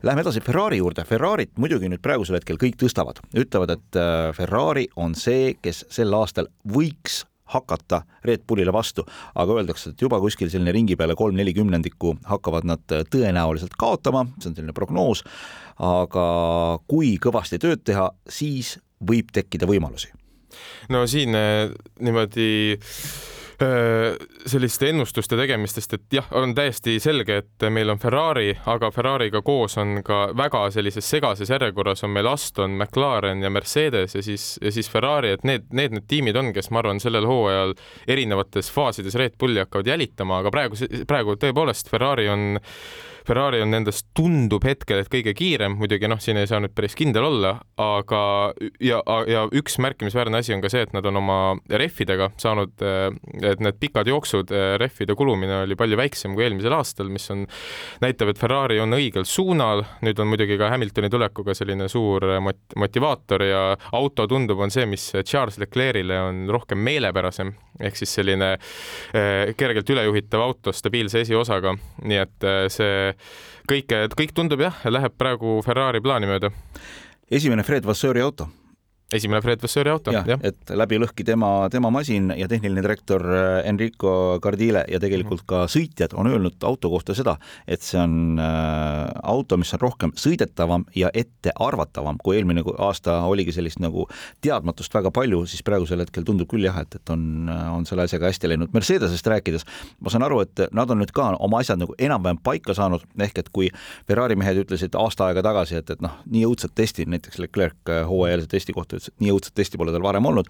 Läheme 0.02 0.24
edasi 0.24 0.40
Ferrari 0.40 0.80
juurde. 0.80 1.04
Ferrarit 1.06 1.52
muidugi 1.56 1.88
nüüd 1.90 2.02
praegusel 2.02 2.38
hetkel 2.38 2.58
kõik 2.58 2.76
tõstavad, 2.80 3.20
ütlevad, 3.36 3.76
et 3.76 3.98
äh, 4.00 4.32
Ferrari 4.36 4.86
on 4.96 5.14
see, 5.14 5.54
kes 5.62 5.84
sel 5.90 6.14
aastal 6.16 6.48
võiks 6.66 7.24
hakata 7.54 8.02
Red 8.26 8.42
Bullile 8.48 8.72
vastu, 8.74 9.04
aga 9.38 9.60
öeldakse, 9.60 9.92
et 9.92 10.02
juba 10.02 10.18
kuskil 10.18 10.50
selline 10.50 10.74
ringi 10.74 10.96
peale 10.98 11.14
kolm-neli 11.14 11.54
kümnendikku 11.54 12.16
hakkavad 12.26 12.66
nad 12.66 12.82
äh, 12.96 13.06
tõenäoliselt 13.06 13.78
kaotama, 13.78 14.26
see 14.40 14.50
on 14.50 14.58
selline 14.58 14.74
prognoos, 14.74 15.22
aga 15.78 16.26
kui 16.90 17.14
kõvasti 17.22 17.60
tööd 17.62 17.86
teha, 17.86 18.10
siis 18.26 18.76
võib 18.98 19.30
tekkida 19.30 19.68
võimalusi. 19.70 20.10
no 20.90 21.06
siin 21.06 21.38
äh, 21.38 21.70
niimoodi 22.00 22.50
selliste 23.58 24.90
ennustuste 24.90 25.36
tegemistest, 25.38 25.94
et 25.96 26.16
jah, 26.18 26.26
on 26.36 26.52
täiesti 26.56 26.98
selge, 27.00 27.38
et 27.42 27.66
meil 27.72 27.90
on 27.92 28.00
Ferrari, 28.00 28.50
aga 28.68 28.90
Ferrari'ga 28.92 29.40
koos 29.46 29.78
on 29.80 30.02
ka 30.06 30.26
väga 30.36 30.66
sellises 30.74 31.08
segases 31.08 31.50
järjekorras 31.52 32.04
on 32.04 32.12
meil 32.12 32.28
Aston, 32.30 32.76
McLaren 32.76 33.42
ja 33.42 33.50
Mercedes 33.50 34.16
ja 34.18 34.22
siis, 34.22 34.46
ja 34.62 34.72
siis 34.74 34.90
Ferrari, 34.92 35.32
et 35.36 35.44
need, 35.48 35.68
need 35.72 35.96
need 35.96 36.08
tiimid 36.10 36.36
on, 36.36 36.52
kes 36.56 36.70
ma 36.70 36.82
arvan, 36.82 37.00
sellel 37.02 37.26
hooajal 37.28 37.74
erinevates 38.08 38.70
faasides 38.72 39.16
Red 39.16 39.36
Bulli 39.40 39.62
hakkavad 39.62 39.88
jälitama, 39.92 40.42
aga 40.42 40.52
praegu, 40.54 40.78
praegu 41.08 41.36
tõepoolest 41.40 41.90
Ferrari 41.92 42.28
on 42.32 42.58
Ferrari 43.26 43.58
on 43.62 43.72
nendest, 43.74 44.06
tundub 44.14 44.62
hetkel, 44.66 45.00
et 45.02 45.10
kõige 45.10 45.32
kiirem, 45.36 45.74
muidugi 45.80 46.06
noh, 46.06 46.20
siin 46.22 46.38
ei 46.38 46.46
saa 46.46 46.60
nüüd 46.62 46.74
päris 46.76 46.94
kindel 46.98 47.26
olla, 47.26 47.56
aga 47.82 48.20
ja, 48.82 49.00
ja 49.26 49.42
üks 49.56 49.80
märkimisväärne 49.82 50.38
asi 50.38 50.54
on 50.54 50.62
ka 50.62 50.70
see, 50.70 50.84
et 50.86 50.94
nad 50.94 51.06
on 51.10 51.18
oma 51.18 51.38
rehvidega 51.66 52.30
saanud, 52.40 52.76
et 53.42 53.62
need 53.64 53.80
pikad 53.82 54.06
jooksud, 54.10 54.52
rehvide 54.78 55.16
kulumine 55.18 55.64
oli 55.64 55.78
palju 55.78 55.98
väiksem 55.98 56.36
kui 56.36 56.46
eelmisel 56.46 56.76
aastal, 56.76 57.10
mis 57.12 57.26
on, 57.34 57.42
näitab, 58.04 58.30
et 58.30 58.40
Ferrari 58.40 58.78
on 58.82 58.94
õigel 58.94 59.26
suunal, 59.26 59.82
nüüd 60.06 60.22
on 60.22 60.30
muidugi 60.30 60.58
ka 60.60 60.70
Hamiltoni 60.76 61.10
tulekuga 61.10 61.56
selline 61.58 61.90
suur 61.90 62.28
mot-, 62.44 62.78
motivaator 62.78 63.46
ja 63.46 63.64
auto 63.98 64.28
tundub, 64.30 64.62
on 64.62 64.74
see, 64.74 64.86
mis 64.86 65.08
Charles 65.24 65.58
Leclerc'ile 65.62 66.22
on 66.28 66.44
rohkem 66.54 66.78
meelepärasem, 66.78 67.50
ehk 67.82 67.98
siis 67.98 68.14
selline 68.20 68.54
kergelt 69.58 69.90
ülejuhitav 69.92 70.46
auto 70.46 70.72
stabiilse 70.72 71.26
esiosaga, 71.26 71.74
nii 72.06 72.22
et 72.22 72.50
see 72.72 73.15
kõike, 73.68 74.06
kõik 74.16 74.36
tundub 74.36 74.60
jah, 74.60 74.84
läheb 74.84 75.16
praegu 75.18 75.60
Ferrari 75.66 76.00
plaani 76.00 76.30
mööda. 76.30 76.52
esimene 77.30 77.62
Fred 77.66 77.84
Vassööri 77.84 78.20
auto 78.20 78.48
esimene 79.14 79.38
Fred 79.42 79.62
Vassööri 79.62 79.90
auto 79.92 80.10
ja,, 80.10 80.24
jah. 80.26 80.40
et 80.42 80.72
läbi 80.74 80.98
lõhki 80.98 81.22
tema, 81.26 81.68
tema 81.70 81.92
masin 81.94 82.32
ja 82.34 82.48
tehniline 82.50 82.82
direktor 82.82 83.22
äh, 83.30 83.68
Enrico 83.70 84.40
Cardile 84.42 84.82
ja 84.90 84.98
tegelikult 85.02 85.44
ka 85.46 85.62
sõitjad 85.70 86.16
on 86.18 86.26
öelnud 86.32 86.64
auto 86.66 86.90
kohta 86.90 87.14
seda, 87.14 87.36
et 87.70 87.86
see 87.86 88.00
on 88.02 88.40
äh, 88.42 89.12
auto, 89.22 89.58
mis 89.62 89.70
on 89.76 89.82
rohkem 89.84 90.14
sõidetavam 90.18 90.88
ja 90.98 91.12
ettearvatavam, 91.14 92.18
kui 92.22 92.40
eelmine 92.40 92.64
aasta 92.82 93.20
oligi 93.30 93.54
sellist 93.54 93.78
nagu 93.82 94.08
teadmatust 94.42 94.94
väga 94.98 95.14
palju, 95.14 95.44
siis 95.46 95.62
praegusel 95.66 96.02
hetkel 96.02 96.26
tundub 96.26 96.50
küll 96.50 96.66
jah, 96.66 96.82
et, 96.82 96.98
et 96.98 97.14
on, 97.14 97.46
on 97.46 97.86
selle 97.86 98.08
asjaga 98.08 98.26
hästi 98.32 98.50
läinud. 98.50 98.74
Mercedesest 98.74 99.30
rääkides, 99.30 99.66
ma 100.02 100.10
saan 100.10 100.26
aru, 100.26 100.42
et 100.42 100.66
nad 100.74 100.90
on 100.90 100.98
nüüd 101.02 101.14
ka 101.14 101.28
oma 101.46 101.62
asjad 101.62 101.78
nagu 101.78 101.94
enam-vähem 101.94 102.42
paika 102.42 102.74
saanud, 102.74 103.06
ehk 103.22 103.38
et 103.44 103.54
kui 103.54 103.70
Ferrari 104.08 104.34
mehed 104.38 104.64
ütlesid 104.64 104.98
aasta 104.98 105.30
aega 105.30 105.46
tagasi, 105.46 105.78
et, 105.78 105.94
et 105.94 106.02
noh, 106.02 106.18
nii 106.26 106.42
õudset 106.50 106.74
testi, 106.74 107.06
näiteks 107.06 107.38
Leclerc 107.44 107.94
äh, 107.94 108.02
hooajalise 108.08 108.50
testi 108.50 108.74
kohta 108.74 108.95
et 108.98 109.08
nii 109.22 109.32
õudset 109.34 109.54
testi 109.56 109.80
pole 109.80 109.94
tal 109.94 110.04
varem 110.04 110.26
olnud, 110.30 110.48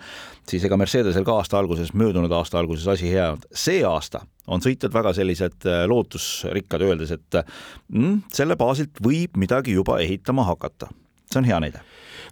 siis 0.48 0.64
ega 0.66 0.78
Mercedesel 0.80 1.26
ka 1.26 1.38
aasta 1.40 1.58
alguses, 1.60 1.92
möödunud 1.94 2.32
aasta 2.32 2.60
alguses 2.60 2.86
asi 2.96 3.10
hea 3.12 3.28
olnud. 3.32 3.48
see 3.52 3.84
aasta 3.84 4.22
on 4.46 4.62
sõitjad 4.62 4.94
väga 4.94 5.12
sellised 5.16 5.66
äh, 5.66 5.84
lootusrikkad, 5.90 6.84
öeldes, 6.86 7.12
et 7.16 7.40
mm, 7.42 8.22
selle 8.32 8.56
baasilt 8.56 9.02
võib 9.02 9.36
midagi 9.36 9.74
juba 9.74 9.98
ehitama 10.02 10.46
hakata. 10.46 10.90
see 11.30 11.42
on 11.42 11.50
hea 11.50 11.60
näide. 11.60 11.82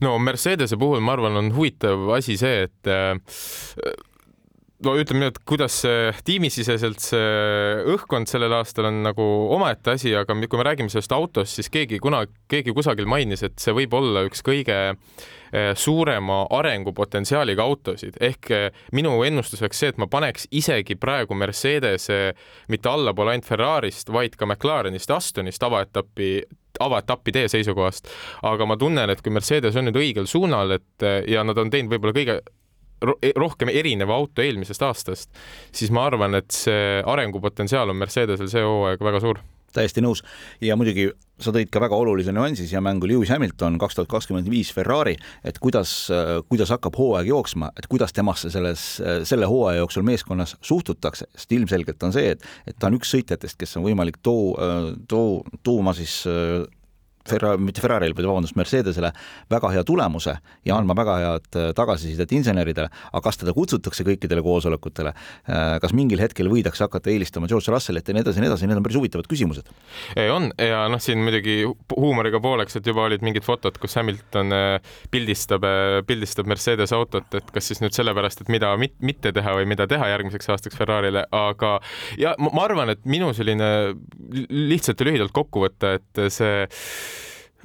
no 0.01 0.19
Mercedese 0.19 0.77
puhul 0.77 1.01
ma 1.01 1.17
arvan, 1.19 1.37
on 1.37 1.53
huvitav 1.57 2.09
asi 2.17 2.39
see, 2.41 2.69
et 2.69 2.91
äh, 2.91 3.19
no 4.85 4.95
ütleme 5.01 5.23
nii, 5.23 5.33
et 5.33 5.39
kuidas 5.49 5.77
see 5.85 6.11
tiimisiseselt 6.27 7.03
see 7.03 7.85
õhkkond 7.95 8.29
sellel 8.31 8.53
aastal 8.59 8.89
on 8.91 9.03
nagu 9.07 9.25
omaette 9.55 9.95
asi, 9.95 10.13
aga 10.17 10.37
kui 10.37 10.61
me 10.61 10.67
räägime 10.67 10.93
sellest 10.93 11.15
autost, 11.17 11.57
siis 11.57 11.71
keegi 11.73 12.01
kunagi, 12.03 12.33
keegi 12.51 12.75
kusagil 12.77 13.09
mainis, 13.11 13.45
et 13.47 13.57
see 13.61 13.75
võib 13.77 13.95
olla 13.97 14.25
üks 14.29 14.45
kõige 14.45 14.79
eh, 14.95 15.71
suurema 15.79 16.45
arengupotentsiaaliga 16.59 17.65
autosid. 17.65 18.19
Ehk 18.25 18.51
eh, 18.55 18.67
minu 18.97 19.17
ennustus 19.27 19.65
oleks 19.65 19.81
see, 19.81 19.95
et 19.95 20.01
ma 20.03 20.09
paneks 20.11 20.49
isegi 20.55 20.99
praegu 21.01 21.37
Mercedese 21.39 22.35
mitte 22.73 22.93
allapoole 22.93 23.35
ainult 23.35 23.49
Ferrarist, 23.49 24.13
vaid 24.13 24.37
ka 24.39 24.49
McLarenist 24.49 25.15
Astonist 25.15 25.65
avaetappi 25.65 26.37
avaetappi 26.83 27.31
tee 27.31 27.47
seisukohast, 27.47 28.09
aga 28.51 28.67
ma 28.67 28.75
tunnen, 28.75 29.07
et 29.13 29.21
kui 29.23 29.31
Mercedes 29.31 29.77
on 29.79 29.87
nüüd 29.87 29.99
õigel 30.01 30.27
suunal, 30.27 30.75
et 30.81 31.07
eh, 31.07 31.23
ja 31.31 31.47
nad 31.47 31.59
on 31.63 31.71
teinud 31.71 31.93
võib-olla 31.95 32.17
kõige 32.17 32.39
rohkem 33.37 33.73
erineva 33.73 34.17
auto 34.17 34.45
eelmisest 34.45 34.83
aastast, 34.87 35.31
siis 35.73 35.93
ma 35.95 36.07
arvan, 36.09 36.37
et 36.41 36.51
see 36.55 37.03
arengupotentsiaal 37.03 37.93
on 37.93 38.01
Mercedesel 38.01 38.51
see 38.51 38.65
hooaeg 38.65 39.03
väga 39.05 39.23
suur. 39.25 39.43
Täiesti 39.75 39.99
nõus. 40.05 40.21
Ja 40.63 40.77
muidugi 40.79 41.09
sa 41.43 41.51
tõid 41.51 41.67
ka 41.75 41.81
väga 41.83 41.97
olulise 41.99 42.31
nüansi 42.31 42.69
siia 42.71 42.79
mängu 42.85 43.09
Lewis 43.11 43.33
Hamilton 43.35 43.75
kaks 43.83 43.97
tuhat 43.99 44.11
kakskümmend 44.13 44.47
viis 44.47 44.71
Ferrari, 44.71 45.17
et 45.43 45.59
kuidas, 45.59 45.91
kuidas 46.47 46.71
hakkab 46.71 46.95
hooaeg 46.95 47.27
jooksma, 47.33 47.73
et 47.75 47.89
kuidas 47.91 48.15
temasse 48.15 48.53
selles, 48.55 48.85
selle 49.27 49.49
hooaja 49.51 49.81
jooksul 49.81 50.07
meeskonnas 50.07 50.55
suhtutakse, 50.63 51.27
sest 51.35 51.57
ilmselgelt 51.59 52.07
on 52.07 52.15
see, 52.15 52.37
et, 52.37 52.47
et 52.71 52.79
ta 52.79 52.87
on 52.87 53.01
üks 53.01 53.11
sõitjatest, 53.17 53.59
kes 53.59 53.75
on 53.81 53.89
võimalik 53.89 54.23
too, 54.23 54.55
too, 55.11 55.43
tooma 55.67 55.97
siis 55.99 56.21
Ferrari, 57.29 57.61
mitte 57.65 57.81
Ferrari'le, 57.81 58.15
vaid 58.17 58.27
vabandust, 58.29 58.57
Mercedesele 58.59 59.11
väga 59.53 59.71
hea 59.73 59.85
tulemuse 59.87 60.35
ja 60.67 60.77
andma 60.77 60.97
väga 60.99 61.15
head 61.23 61.59
äh, 61.59 61.71
tagasisidet 61.77 62.33
inseneridele, 62.37 62.91
aga 63.13 63.23
kas 63.25 63.41
teda 63.41 63.55
kutsutakse 63.57 64.05
kõikidele 64.05 64.45
koosolekutele, 64.45 65.15
äh, 65.49 65.77
kas 65.81 65.95
mingil 65.97 66.21
hetkel 66.21 66.51
võidakse 66.53 66.85
hakata 66.85 67.13
eelistama 67.13 67.49
George 67.51 67.73
Russellit 67.73 68.09
ja 68.09 68.17
nii 68.17 68.25
edasi 68.27 68.41
ja 68.41 68.45
nii 68.45 68.53
edasi, 68.53 68.69
need 68.69 68.81
on 68.81 68.85
päris 68.85 68.99
huvitavad 69.01 69.29
küsimused. 69.31 69.71
on. 70.35 70.51
Ja 70.61 70.85
noh, 70.93 71.01
siin 71.01 71.25
muidugi 71.25 71.63
huumoriga 71.95 72.43
pooleks, 72.45 72.77
et 72.77 72.93
juba 72.93 73.07
olid 73.09 73.25
mingid 73.25 73.47
fotod, 73.47 73.81
kus 73.81 73.97
Hamilton 73.97 74.53
äh, 74.53 74.95
pildistab, 75.15 75.65
pildistab 76.07 76.51
Mercedes 76.51 76.93
autot, 76.93 77.33
et 77.41 77.51
kas 77.55 77.73
siis 77.73 77.81
nüüd 77.81 77.97
sellepärast, 77.97 78.45
et 78.45 78.53
mida 78.53 78.75
mit, 78.81 78.99
mitte 79.01 79.33
teha 79.33 79.57
või 79.57 79.69
mida 79.71 79.89
teha 79.89 80.13
järgmiseks 80.13 80.53
aastaks 80.53 80.77
Ferrarile, 80.77 81.25
aga 81.33 81.79
ja 82.21 82.37
ma 82.37 82.69
arvan, 82.69 82.93
et 82.93 83.05
minu 83.09 83.33
selline 83.37 83.71
lihtsalt 84.51 85.01
ja 85.01 85.09
lühidalt 85.09 85.33
kokkuvõte, 85.35 85.97
et 85.99 86.25
see 86.33 86.67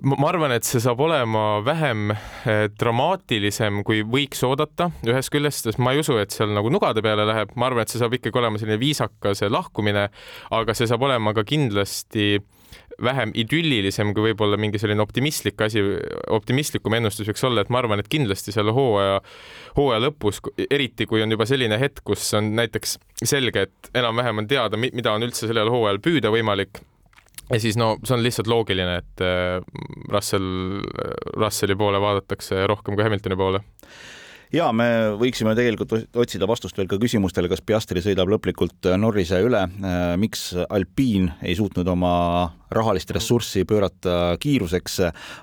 ma 0.03 0.29
arvan, 0.29 0.53
et 0.55 0.67
see 0.67 0.81
saab 0.83 1.01
olema 1.03 1.59
vähem 1.65 2.13
eh, 2.13 2.67
dramaatilisem, 2.79 3.81
kui 3.87 4.03
võiks 4.07 4.43
oodata 4.47 4.89
ühest 5.07 5.31
küljest, 5.33 5.67
sest 5.67 5.81
ma 5.81 5.93
ei 5.95 6.03
usu, 6.03 6.17
et 6.21 6.35
seal 6.35 6.53
nagu 6.55 6.71
nugade 6.73 7.03
peale 7.05 7.25
läheb, 7.27 7.51
ma 7.59 7.69
arvan, 7.69 7.83
et 7.83 7.91
see 7.91 8.01
saab 8.01 8.15
ikkagi 8.15 8.39
olema 8.39 8.61
selline 8.61 8.79
viisakas 8.81 9.43
lahkumine, 9.49 10.07
aga 10.55 10.75
see 10.77 10.89
saab 10.89 11.03
olema 11.07 11.33
ka 11.37 11.43
kindlasti 11.47 12.37
vähem 13.03 13.31
idüllilisem 13.37 14.11
kui 14.13 14.29
võib-olla 14.29 14.59
mingi 14.59 14.79
selline 14.81 15.01
optimistlik 15.03 15.61
asi, 15.63 15.81
optimistlikum 16.35 16.95
ennustus 16.97 17.29
võiks 17.29 17.45
olla, 17.47 17.63
et 17.63 17.71
ma 17.73 17.81
arvan, 17.81 18.03
et 18.03 18.11
kindlasti 18.11 18.53
seal 18.55 18.71
hooaja, 18.75 19.19
hooaja 19.77 20.03
lõpus, 20.03 20.41
eriti 20.69 21.07
kui 21.09 21.23
on 21.23 21.33
juba 21.33 21.47
selline 21.49 21.79
hetk, 21.81 22.03
kus 22.07 22.27
on 22.37 22.53
näiteks 22.59 22.97
selge, 23.23 23.67
et 23.67 23.91
enam-vähem 23.99 24.43
on 24.43 24.51
teada, 24.51 24.79
mida 24.79 25.15
on 25.15 25.27
üldse 25.27 25.47
sellel 25.49 25.71
hooajal 25.71 26.01
püüda 26.03 26.33
võimalik 26.35 26.83
ja 27.49 27.59
siis 27.59 27.77
no 27.79 27.95
see 28.03 28.15
on 28.17 28.23
lihtsalt 28.25 28.49
loogiline, 28.51 28.99
et 29.01 29.25
äh, 29.25 29.57
Russell, 30.13 30.79
Russelli 31.37 31.77
poole 31.79 32.01
vaadatakse 32.01 32.65
rohkem 32.69 32.97
kui 32.97 33.05
Hamiltoni 33.07 33.39
poole 33.39 33.63
ja 34.53 34.69
me 34.73 34.87
võiksime 35.19 35.53
tegelikult 35.57 35.93
otsida 36.17 36.47
vastust 36.49 36.77
veel 36.77 36.89
ka 36.89 36.99
küsimustele, 37.01 37.49
kas 37.51 37.61
Piastri 37.65 38.01
sõidab 38.03 38.31
lõplikult 38.33 38.89
Norrise 38.97 39.41
üle, 39.45 39.65
äh, 39.65 40.13
miks 40.21 40.51
Alpine 40.69 41.37
ei 41.45 41.57
suutnud 41.57 41.87
oma 41.89 42.13
rahalist 42.73 43.09
ressurssi 43.15 43.63
pöörata 43.65 44.37
kiiruseks, 44.41 44.99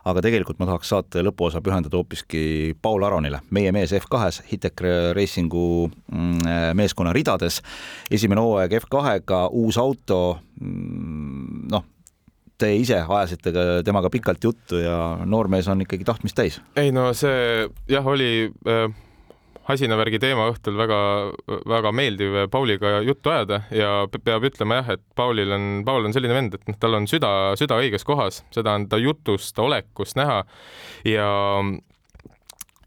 aga 0.07 0.23
tegelikult 0.23 0.61
ma 0.61 0.69
tahaks 0.69 0.93
saate 0.93 1.25
lõpuosa 1.27 1.63
pühendada 1.65 1.99
hoopiski 1.99 2.77
Paul 2.83 3.07
Aronile, 3.07 3.41
meie 3.51 3.73
mees 3.75 3.95
F2-s, 3.99 4.45
Hitec 4.51 4.83
Racingu 5.17 5.89
mm, 5.89 6.77
meeskonna 6.79 7.15
ridades. 7.17 7.61
esimene 8.11 8.43
hooaeg 8.43 8.79
F2-ga, 8.79 9.49
uus 9.51 9.79
auto, 9.83 10.39
mm, 10.61 11.16
te 12.59 12.73
ise 12.77 13.03
ajasite 13.03 13.53
ka 13.53 13.65
temaga 13.87 14.11
pikalt 14.13 14.45
juttu 14.45 14.81
ja 14.81 15.19
noormees 15.25 15.69
on 15.69 15.85
ikkagi 15.85 16.07
tahtmist 16.09 16.37
täis. 16.39 16.61
ei 16.77 16.93
no 16.95 17.11
see 17.17 17.67
jah, 17.91 18.07
oli 18.07 18.49
äh, 18.69 18.87
Hasinavärgi 19.67 20.21
teema 20.23 20.45
õhtul 20.53 20.77
väga-väga 20.79 21.91
meeldiv 21.91 22.37
Pauliga 22.53 23.01
juttu 23.03 23.33
ajada 23.33 23.65
ja 23.75 24.05
peab 24.15 24.47
ütlema 24.47 24.79
jah, 24.79 24.93
et 24.95 25.03
Paulil 25.19 25.51
on, 25.57 25.65
Paul 25.87 26.07
on 26.07 26.15
selline 26.15 26.37
vend, 26.37 26.55
et 26.55 26.71
noh, 26.71 26.79
tal 26.79 26.95
on 27.01 27.09
süda, 27.11 27.31
süda 27.59 27.81
õiges 27.83 28.07
kohas, 28.07 28.45
seda 28.55 28.77
on 28.79 28.87
ta 28.91 29.01
jutust, 29.03 29.59
olekust 29.59 30.19
näha 30.21 30.45
ja 31.09 31.27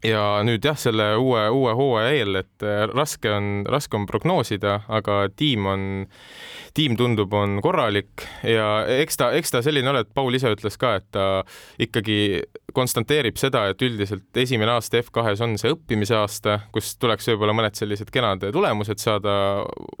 ja 0.04 0.22
nüüd 0.46 0.64
jah, 0.64 0.78
selle 0.80 1.12
uue, 1.20 1.42
uue 1.52 1.74
hooaja 1.76 2.12
eel, 2.16 2.40
et 2.40 2.64
äh, 2.64 2.84
raske 2.88 3.30
on, 3.32 3.50
raske 3.68 3.98
on 3.98 4.06
prognoosida, 4.08 4.80
aga 4.88 5.22
tiim 5.36 5.68
on, 5.68 5.84
tiim 6.76 6.96
tundub, 6.96 7.32
on 7.36 7.58
korralik. 7.64 8.24
Ja 8.46 8.86
eks 9.00 9.20
ta, 9.20 9.30
eks 9.36 9.52
ta 9.52 9.62
selline 9.64 9.92
ole, 9.92 10.04
et 10.06 10.12
Paul 10.16 10.38
ise 10.38 10.52
ütles 10.54 10.78
ka, 10.80 10.94
et 11.00 11.08
ta 11.12 11.26
ikkagi 11.82 12.40
konstanteerib 12.74 13.38
seda, 13.40 13.66
et 13.70 13.82
üldiselt 13.84 14.40
esimene 14.40 14.72
aasta 14.76 15.02
F2-s 15.02 15.44
on 15.44 15.56
see 15.60 15.74
õppimise 15.74 16.16
aasta, 16.16 16.60
kus 16.72 16.94
tuleks 17.02 17.28
võib-olla 17.32 17.56
mõned 17.58 17.76
sellised 17.76 18.12
kenad 18.14 18.46
tulemused 18.54 19.02
saada 19.02 19.34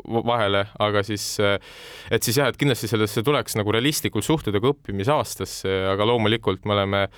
vahele, 0.06 0.64
aga 0.80 1.02
siis, 1.06 1.26
et 1.42 2.24
siis 2.24 2.40
jah, 2.40 2.48
et 2.48 2.60
kindlasti 2.60 2.88
sellesse 2.90 3.24
tuleks 3.26 3.58
nagu 3.58 3.74
realistlikult 3.74 4.24
suhtuda 4.24 4.62
kui 4.62 4.72
õppimisaastasse, 4.72 5.80
aga 5.92 6.06
loomulikult 6.08 6.64
me 6.64 6.78
oleme 6.78 7.08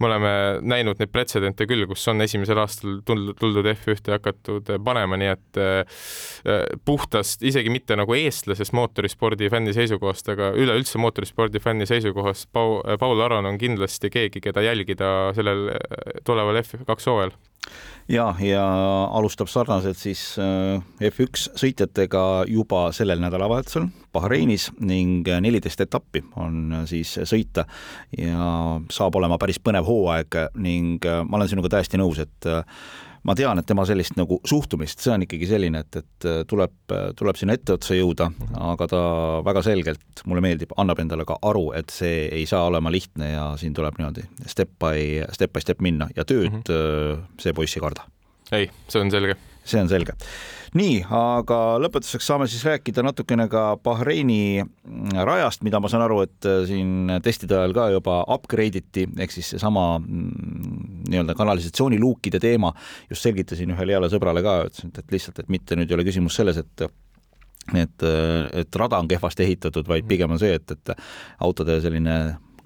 me 0.00 0.08
oleme 0.08 0.32
näinud 0.64 1.00
neid 1.00 1.12
pretsedente 1.12 1.66
küll, 1.68 1.84
kus 1.90 2.06
on 2.10 2.24
esimesel 2.24 2.60
aastal 2.62 3.00
tuldud, 3.06 3.36
tuldud 3.40 3.68
F1-e 3.74 4.14
hakatud 4.16 4.72
panema, 4.84 5.18
nii 5.20 5.32
et 5.34 5.60
äh, 5.60 6.00
puhtast, 6.88 7.44
isegi 7.46 7.72
mitte 7.72 7.98
nagu 8.00 8.16
eestlasest 8.16 8.74
mootorispordi 8.76 9.50
fänni 9.52 9.74
seisukohast, 9.76 10.32
aga 10.32 10.52
üleüldse 10.56 11.00
mootorispordi 11.02 11.62
fänni 11.62 11.88
seisukohast 11.90 12.48
Paul, 12.52 13.20
Aron 13.20 13.46
on 13.46 13.60
kindlasti 13.60 14.10
keegi, 14.12 14.42
keda 14.44 14.64
jälgida 14.64 15.12
sellel 15.36 15.68
tuleval 16.24 16.62
F2 16.64 17.10
hooajal 17.10 17.36
ja, 18.10 18.34
ja 18.42 18.64
alustab 19.12 19.48
sarnaselt 19.50 19.98
siis 19.98 20.22
äh, 20.40 21.10
F1 21.10 21.50
sõitjatega 21.60 22.24
juba 22.50 22.88
sellel 22.96 23.22
nädalavahetusel 23.22 23.86
Bahreinis 24.12 24.70
ning 24.80 25.28
neliteist 25.42 25.84
etappi 25.84 26.24
on 26.40 26.82
siis 26.90 27.16
sõita 27.28 27.66
ja 28.18 28.48
saab 28.90 29.20
olema 29.20 29.38
päris 29.38 29.60
põnev 29.62 29.86
hooaeg 29.88 30.40
ning 30.58 31.06
äh, 31.06 31.22
ma 31.26 31.38
olen 31.40 31.52
sinuga 31.52 31.76
täiesti 31.76 32.00
nõus, 32.00 32.22
et 32.22 32.50
äh, 32.50 32.64
ma 33.28 33.34
tean, 33.36 33.60
et 33.60 33.66
tema 33.68 33.84
sellist 33.88 34.16
nagu 34.18 34.40
suhtumist, 34.46 35.02
see 35.02 35.12
on 35.14 35.26
ikkagi 35.26 35.48
selline, 35.50 35.82
et, 35.84 36.00
et 36.00 36.28
äh, 36.28 36.40
tuleb, 36.48 36.76
tuleb 37.18 37.40
sinna 37.40 37.56
etteotsa 37.58 37.98
jõuda, 37.98 38.30
aga 38.70 38.88
ta 38.90 39.02
väga 39.46 39.64
selgelt, 39.66 40.24
mulle 40.30 40.44
meeldib, 40.44 40.72
annab 40.80 41.02
endale 41.04 41.26
ka 41.28 41.38
aru, 41.50 41.70
et 41.76 41.92
see 41.94 42.26
ei 42.28 42.46
saa 42.48 42.66
olema 42.70 42.92
lihtne 42.92 43.32
ja 43.34 43.44
siin 43.60 43.76
tuleb 43.76 44.00
niimoodi 44.00 44.26
step 44.46 44.72
by, 44.80 45.20
step 45.36 45.54
by 45.56 45.64
step 45.64 45.84
minna 45.84 46.08
ja 46.16 46.24
tööd 46.24 46.50
mm 46.50 46.62
-hmm. 46.64 47.28
see 47.40 47.52
poiss 47.52 47.76
ei 47.76 47.84
karda. 47.84 48.08
ei, 48.52 48.70
see 48.88 49.00
on 49.00 49.10
selge. 49.10 49.36
See 49.70 49.82
on 49.82 49.90
selge. 49.90 50.14
Nii, 50.78 51.00
aga 51.16 51.56
lõpetuseks 51.82 52.28
saame 52.30 52.46
siis 52.50 52.62
rääkida 52.68 53.02
natukene 53.02 53.48
ka 53.50 53.74
Bahreini 53.82 54.62
rajast, 55.26 55.64
mida 55.66 55.80
ma 55.82 55.90
saan 55.90 56.04
aru, 56.04 56.20
et 56.28 56.46
äh, 56.46 56.62
siin 56.68 57.10
testide 57.24 57.58
ajal 57.58 57.74
ka 57.74 57.88
juba 57.96 58.20
upgrade 58.30 58.78
iti, 58.84 59.08
ehk 59.18 59.34
siis 59.34 59.50
seesama 59.56 59.86
mm, 59.98 61.04
nii-öelda 61.10 61.34
kanalisatsiooniluukide 61.38 62.38
teema, 62.42 62.70
just 63.10 63.26
selgitasin 63.26 63.74
ühele 63.74 63.96
heale 63.96 64.10
sõbrale 64.12 64.44
ka, 64.46 64.60
ütlesin, 64.70 64.94
et 64.94 65.16
lihtsalt, 65.16 65.42
et 65.42 65.50
mitte 65.50 65.78
nüüd 65.78 65.90
ei 65.90 65.98
ole 65.98 66.06
küsimus 66.06 66.38
selles, 66.38 66.60
et 66.62 66.90
et, 67.76 68.02
et 68.56 68.76
rada 68.80 68.98
on 68.98 69.06
kehvasti 69.06 69.44
ehitatud, 69.44 69.86
vaid 69.86 70.06
pigem 70.08 70.32
on 70.34 70.40
see, 70.40 70.56
et, 70.58 70.72
et 70.74 70.94
autode 71.44 71.76
selline 71.84 72.14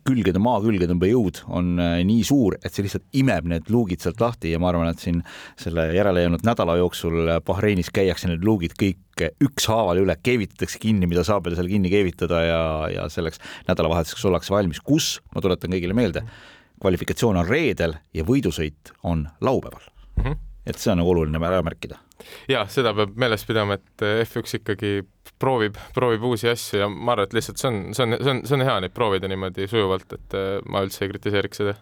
külgede, 0.05 0.41
maa 0.43 0.61
külgetõmbejõud 0.65 1.43
on 1.57 1.75
äh, 1.83 1.97
nii 2.07 2.25
suur, 2.27 2.59
et 2.63 2.73
see 2.73 2.87
lihtsalt 2.87 3.07
imeb 3.17 3.49
need 3.51 3.71
luugid 3.73 4.05
sealt 4.05 4.21
lahti 4.23 4.53
ja 4.53 4.61
ma 4.63 4.71
arvan, 4.71 4.91
et 4.93 5.03
siin 5.03 5.23
selle 5.61 5.89
järele 5.97 6.27
jäänud 6.27 6.45
nädala 6.47 6.77
jooksul 6.81 7.35
Bahreinis 7.47 7.93
käiakse 7.95 8.31
need 8.31 8.45
luugid 8.47 8.77
kõik 8.81 9.25
ükshaaval 9.45 10.01
üle, 10.03 10.17
keevitatakse 10.23 10.81
kinni, 10.83 11.07
mida 11.11 11.23
saab 11.27 11.47
veel 11.47 11.57
seal 11.59 11.71
kinni 11.71 11.93
keevitada 11.93 12.41
ja, 12.43 12.63
ja 12.91 13.07
selleks 13.13 13.41
nädalavahetuseks 13.69 14.27
ollakse 14.29 14.55
valmis, 14.55 14.83
kus, 14.83 15.19
ma 15.35 15.45
tuletan 15.45 15.75
kõigile 15.77 15.97
meelde, 15.97 16.25
kvalifikatsioon 16.83 17.39
on 17.41 17.49
reedel 17.49 17.97
ja 18.15 18.27
võidusõit 18.27 18.93
on 19.07 19.29
laupäeval 19.41 19.87
mm. 19.87 20.25
-hmm. 20.25 20.43
Et 20.67 20.81
see 20.81 20.93
on 20.93 21.01
nagu 21.01 21.13
oluline 21.13 21.41
ära 21.45 21.63
märkida. 21.65 22.01
Ja 22.49 22.65
seda 22.71 22.95
peab 22.97 23.17
meeles 23.21 23.45
pidama, 23.47 23.77
et 23.79 24.05
F1 24.25 24.61
ikkagi 24.61 24.93
proovib, 25.41 25.79
proovib 25.97 26.25
uusi 26.31 26.49
asju 26.53 26.85
ja 26.85 26.91
ma 26.91 27.15
arvan, 27.15 27.29
et 27.29 27.37
lihtsalt 27.37 27.61
see 27.61 27.71
on, 27.71 27.81
see 27.97 28.07
on, 28.07 28.17
see 28.21 28.33
on, 28.33 28.45
see 28.47 28.57
on 28.59 28.67
hea 28.69 28.77
neid 28.85 28.95
proovida 28.97 29.31
niimoodi 29.31 29.69
sujuvalt, 29.71 30.15
et 30.17 30.39
äh, 30.39 30.55
ma 30.71 30.85
üldse 30.87 31.05
ei 31.05 31.13
kritiseeriks 31.13 31.63
seda. 31.63 31.77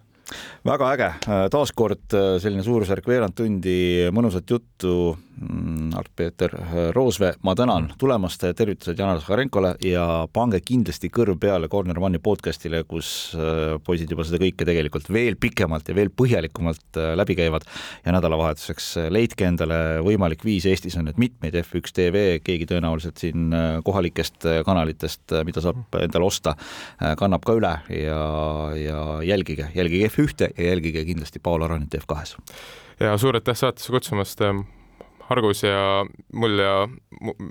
Väga 0.67 0.89
äge, 0.97 1.11
taaskord 1.53 2.17
äh, 2.17 2.37
selline 2.43 2.65
suurusjärk 2.67 3.09
veerand 3.11 3.37
tundi 3.37 4.09
mõnusat 4.15 4.49
juttu. 4.55 4.95
Mm, 5.41 5.93
Art-Peeter 5.99 6.55
Roosvee, 6.97 7.35
ma 7.43 7.55
tänan 7.55 7.91
tulemast, 7.99 8.45
tervitused 8.57 8.99
Janar 8.99 9.21
Zahharenkole 9.21 9.75
ja 9.85 10.07
pange 10.33 10.61
kindlasti 10.65 11.11
kõrv 11.13 11.39
peale 11.43 11.69
Corner 11.73 11.99
One'i 12.01 12.21
podcast'ile, 12.23 12.83
kus 12.89 13.11
äh, 13.37 13.77
poisid 13.85 14.11
juba 14.13 14.27
seda 14.27 14.41
kõike 14.43 14.67
tegelikult 14.69 15.11
veel 15.13 15.39
pikemalt 15.41 15.89
ja 15.89 15.97
veel 15.99 16.11
põhjalikumalt 16.11 17.01
äh, 17.01 17.13
läbi 17.19 17.37
käivad. 17.39 17.67
ja 18.07 18.17
nädalavahetuseks 18.17 18.89
leidke 19.13 19.47
endale 19.47 20.01
võimalik 20.03 20.45
viis, 20.45 20.67
Eestis 20.67 20.97
on 20.97 21.07
nüüd 21.09 21.21
mitmeid 21.21 21.57
F1 21.63 21.95
tv, 21.95 22.25
keegi 22.45 22.67
tõenäoliselt 22.71 23.21
siin 23.21 23.53
kohalikest 23.85 24.47
kanalitest, 24.67 25.35
mida 25.45 25.63
saab 25.63 26.01
endale 26.01 26.27
osta, 26.27 26.55
kannab 27.19 27.45
ka 27.47 27.57
üle 27.59 27.73
ja, 27.93 28.23
ja 28.79 29.01
jälgige, 29.27 29.69
jälgige 29.77 30.09
F1 30.09 30.23
F1-te 30.23 30.51
ja 30.59 30.69
jälgige 30.69 31.05
kindlasti 31.05 31.39
Paul 31.39 31.63
Aronit 31.63 31.95
F2-s. 31.95 32.37
ja 33.01 33.19
suur 33.19 33.35
aitäh 33.35 33.57
saatesse 33.57 33.93
kutsumast. 33.93 34.41
Argus 35.33 35.63
ja 35.65 36.05
mul 36.33 36.59
ja 36.61 36.75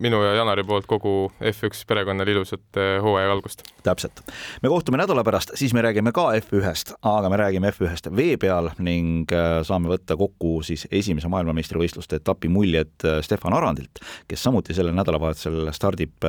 minu 0.01 0.21
ja 0.23 0.35
Janari 0.39 0.63
poolt 0.67 0.87
kogu 0.89 1.31
F1 1.51 1.85
perekonnal 1.87 2.27
ilusat 2.27 2.79
hooaja 3.01 3.31
algust. 3.31 3.63
täpselt. 3.83 4.21
me 4.61 4.69
kohtume 4.69 4.97
nädala 5.01 5.23
pärast, 5.23 5.55
siis 5.55 5.73
me 5.73 5.81
räägime 5.81 6.11
ka 6.13 6.29
F1-st, 6.37 6.95
aga 7.01 7.29
me 7.29 7.37
räägime 7.41 7.71
F1-st 7.71 8.11
vee 8.15 8.37
peal 8.37 8.69
ning 8.79 9.31
saame 9.67 9.89
võtta 9.91 10.17
kokku 10.17 10.59
siis 10.65 10.87
esimese 10.91 11.29
maailmameistrivõistluste 11.31 12.21
etapi 12.21 12.51
muljed 12.51 13.07
Stefan 13.25 13.55
Arandilt, 13.57 14.03
kes 14.29 14.43
samuti 14.43 14.75
sellel 14.77 14.95
nädalavahetusel 14.97 15.71
stardib 15.75 16.27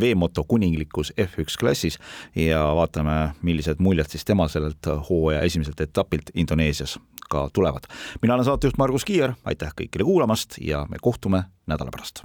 veemoto 0.00 0.44
kuninglikus 0.48 1.12
F1 1.16 1.58
klassis 1.60 1.98
ja 2.36 2.64
vaatame, 2.78 3.18
millised 3.42 3.82
muljed 3.84 4.08
siis 4.10 4.24
tema 4.24 4.48
sellelt 4.48 4.88
hooaja 5.10 5.44
esimeselt 5.46 5.80
etapilt 5.80 6.30
Indoneesias 6.34 6.98
ka 7.28 7.48
tulevad. 7.52 7.84
mina 8.22 8.34
olen 8.34 8.44
saatejuht 8.44 8.78
Margus 8.78 9.04
Kiier, 9.04 9.34
aitäh 9.44 9.72
kõigile 9.76 10.04
kuulamast 10.04 10.58
ja 10.78 10.86
me 10.90 10.96
kohtume 11.02 11.42
nädala 11.66 11.90
pärast. 11.90 12.22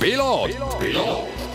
piloot, 0.00 0.78
piloot.. 0.80 1.45